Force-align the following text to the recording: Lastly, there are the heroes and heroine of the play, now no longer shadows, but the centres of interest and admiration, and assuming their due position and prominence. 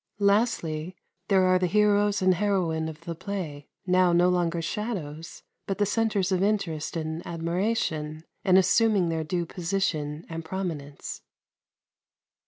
Lastly, 0.17 0.95
there 1.27 1.43
are 1.45 1.59
the 1.59 1.67
heroes 1.67 2.23
and 2.23 2.33
heroine 2.33 2.89
of 2.89 3.01
the 3.01 3.13
play, 3.13 3.67
now 3.85 4.11
no 4.11 4.29
longer 4.29 4.59
shadows, 4.59 5.43
but 5.67 5.77
the 5.77 5.85
centres 5.85 6.31
of 6.31 6.41
interest 6.41 6.97
and 6.97 7.21
admiration, 7.23 8.23
and 8.43 8.57
assuming 8.57 9.09
their 9.09 9.23
due 9.23 9.45
position 9.45 10.25
and 10.27 10.43
prominence. 10.43 11.21